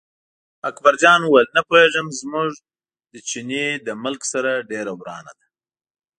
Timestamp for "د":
3.13-3.15